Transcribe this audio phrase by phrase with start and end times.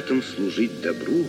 [0.00, 1.26] братом служить добру,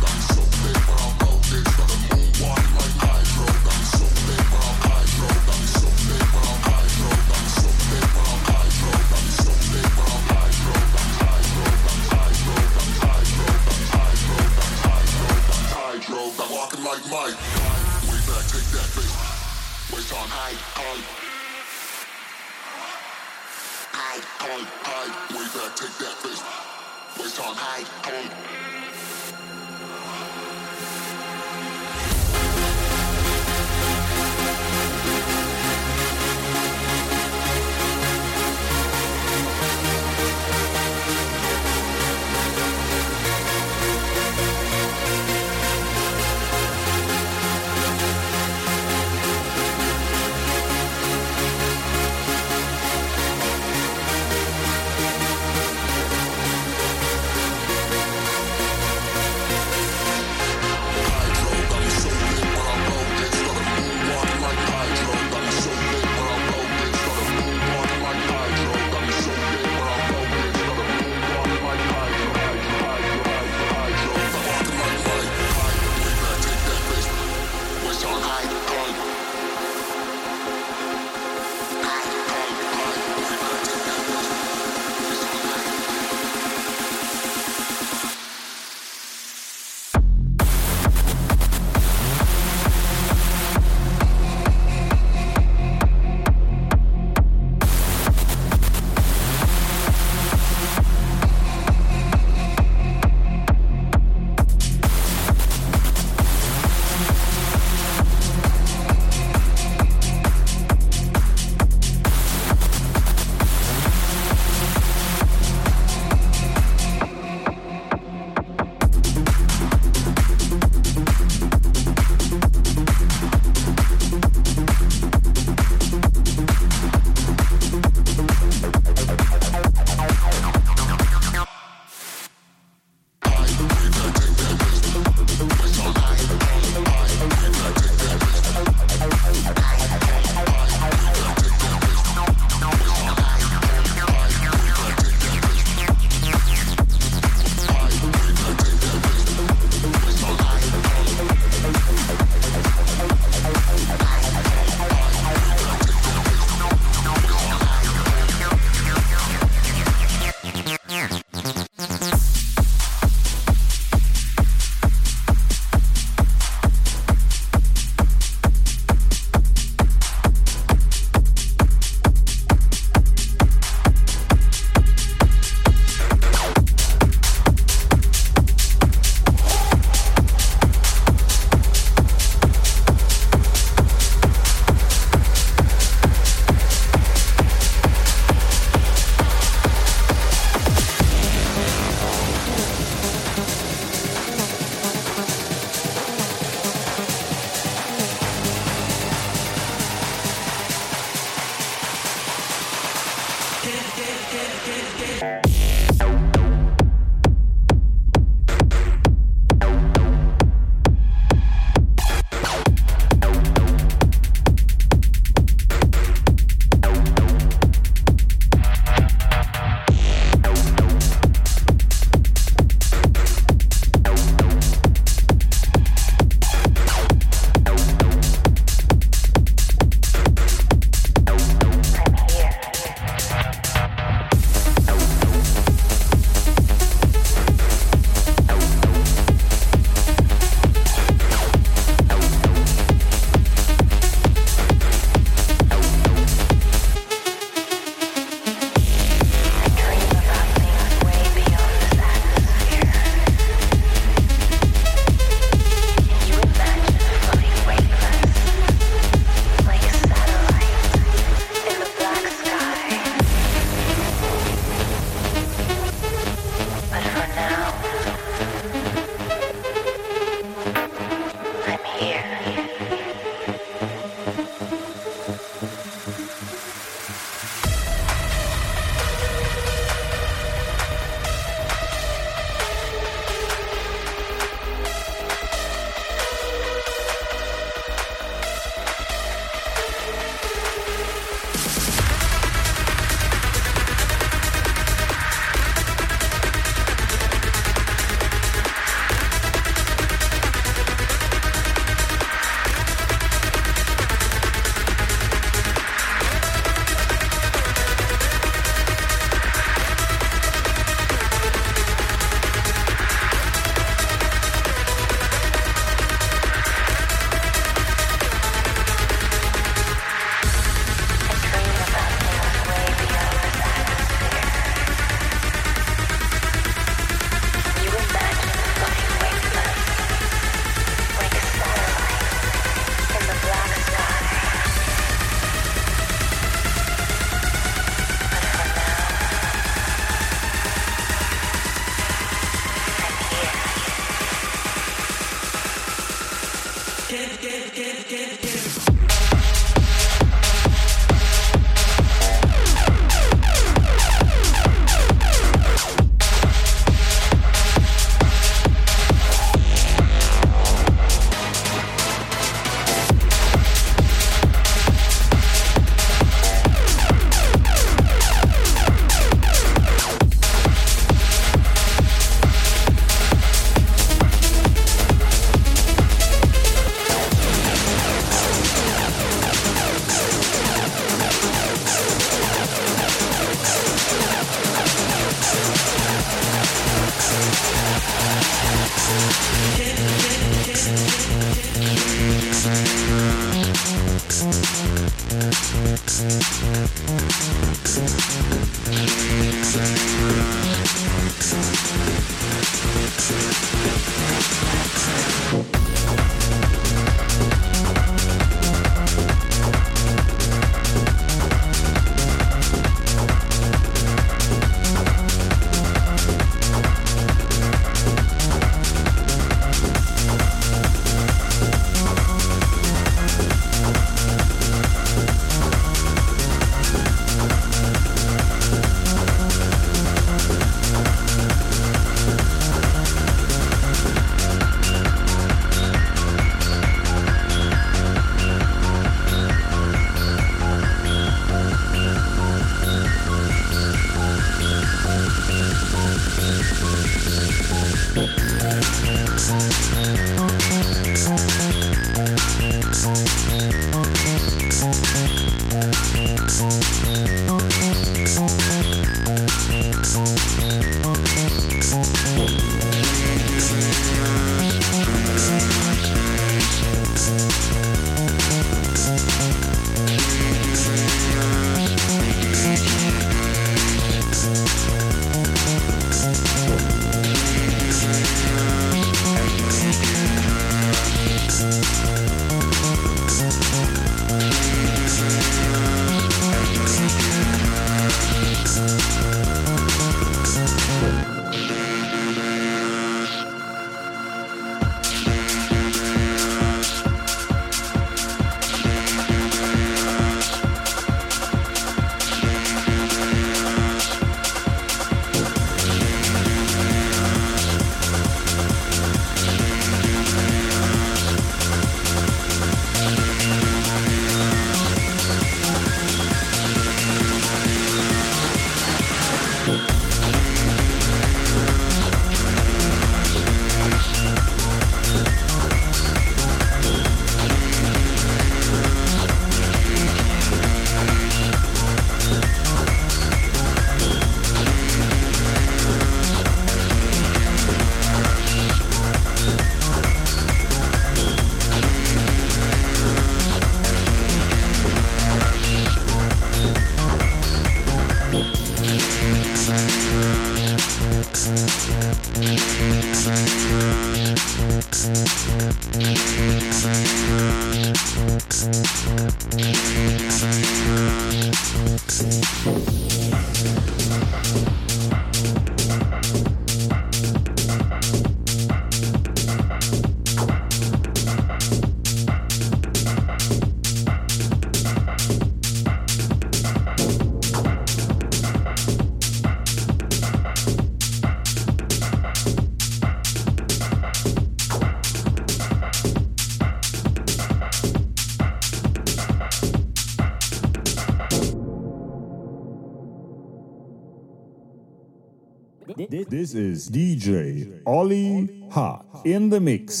[596.41, 600.00] This is DJ Ollie Hot in the mix.